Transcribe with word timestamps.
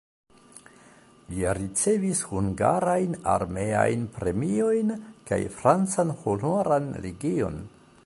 Li 1.33 1.43
ricevis 1.57 2.21
hungarajn 2.31 3.13
armeajn 3.35 4.09
premiojn 4.19 4.93
kaj 5.33 5.43
francan 5.61 6.19
Honoran 6.25 6.95
legion. 7.07 7.67